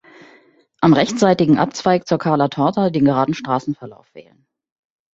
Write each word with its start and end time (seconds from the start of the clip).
Am 0.79 0.93
rechtsseitigen 0.93 1.59
Abzweig 1.59 2.07
zur 2.07 2.17
"Cala 2.17 2.47
Torta" 2.47 2.89
den 2.89 3.05
geraden 3.05 3.35
Straßenverlauf 3.35 4.15
wählen. 4.15 4.47